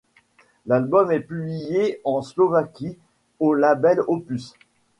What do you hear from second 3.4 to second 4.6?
label Opus.